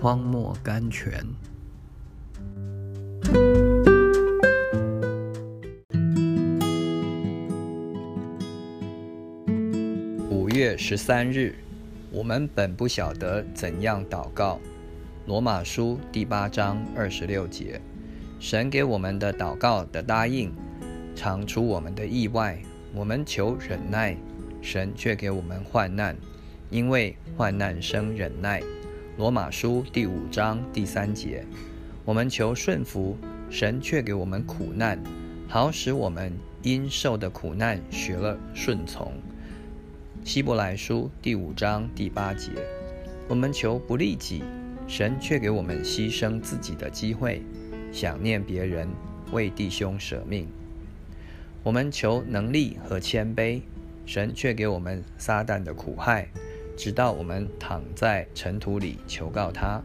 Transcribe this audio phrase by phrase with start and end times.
[0.00, 1.22] 荒漠甘泉。
[10.30, 11.54] 五月十三日，
[12.10, 14.58] 我们本不晓得怎样祷告。
[15.26, 17.78] 罗马书第八章二十六节，
[18.38, 20.50] 神给我们的祷告的答应，
[21.14, 22.58] 常出我们的意外。
[22.94, 24.16] 我们求忍耐，
[24.62, 26.16] 神却给我们患难，
[26.70, 28.62] 因为患难生忍耐。
[29.20, 31.44] 罗马书第五章第三节，
[32.06, 33.18] 我们求顺服，
[33.50, 34.98] 神却给我们苦难，
[35.46, 39.12] 好使我们因受的苦难学了顺从。
[40.24, 42.50] 希伯来书第五章第八节，
[43.28, 44.42] 我们求不利己。
[44.88, 47.42] 神却给我们牺牲自己的机会，
[47.92, 48.88] 想念别人，
[49.32, 50.48] 为弟兄舍命。
[51.62, 53.60] 我们求能力和谦卑，
[54.06, 56.26] 神却给我们撒旦的苦害，
[56.80, 59.82] 直到我们躺在尘土里求告他。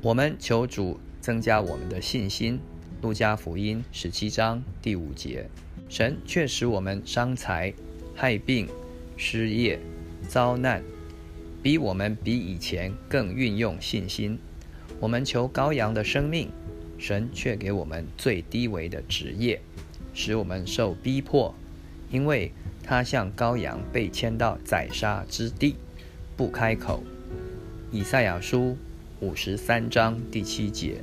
[0.00, 2.60] 我们求主增加我们的信心。
[3.02, 5.48] 路加福音十七章第五节，
[5.88, 7.74] 神却使我们伤财、
[8.14, 8.68] 害病、
[9.16, 9.80] 失业、
[10.28, 10.84] 遭难。
[11.64, 14.38] 比我们比以前更运用信心，
[15.00, 16.48] 我们求羔羊的生命，
[16.96, 19.60] 神却给我们最低微的职业，
[20.14, 21.52] 使我们受逼迫，
[22.08, 22.52] 因为
[22.84, 25.74] 他像羔羊被牵到宰杀之地，
[26.36, 27.02] 不开口。
[27.90, 28.76] 以赛亚书
[29.20, 31.00] 五十三章第七节，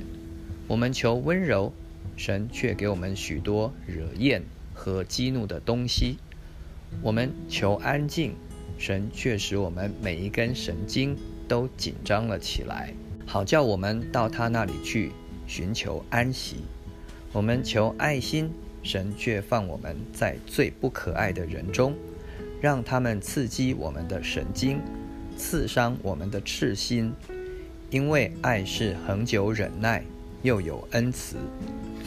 [0.68, 1.72] 我们求温柔，
[2.16, 6.18] 神却给我们许多惹厌和激怒的东西，
[7.02, 8.34] 我们求安静。
[8.76, 12.92] 神却使我们每一根神经都紧张了起来，
[13.24, 15.12] 好叫我们到他那里去
[15.46, 16.56] 寻求安息。
[17.32, 18.50] 我们求爱心，
[18.82, 21.94] 神却放我们在最不可爱的人中，
[22.60, 24.80] 让他们刺激我们的神经，
[25.36, 27.12] 刺伤我们的赤心。
[27.90, 30.02] 因为爱是恒久忍耐，
[30.42, 31.36] 又有恩慈；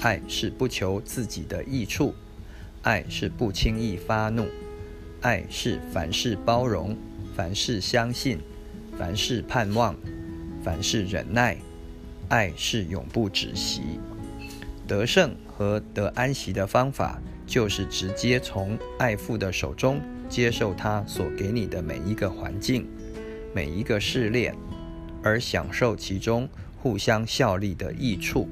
[0.02, 2.14] 爱是不求自己的益处，
[2.82, 4.46] 爱是不轻易发怒。
[5.22, 6.96] 爱是凡事包容，
[7.36, 8.40] 凡事相信，
[8.98, 9.96] 凡事盼望，
[10.64, 11.58] 凡事忍耐。
[12.28, 13.82] 爱是永不止息。
[14.86, 22.86] 得胜和得安息的方法，就是直接从爱父的手中接受他所给你的每一个环境、
[23.54, 24.56] 每一个试炼，
[25.24, 26.48] 而享受其中
[26.78, 28.48] 互相效力的益处。